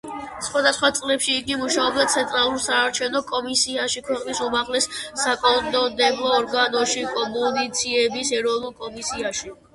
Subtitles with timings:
[0.45, 4.89] სხვადასხვა წლებში იგი მუშაობდა ცენტრალურ საარჩევნო კომისიაში, ქვეყნის უმაღლეს
[5.25, 9.57] საკანონმდებლო ორგანოში, კომუნიკაციების ეროვნულ კომისიაში.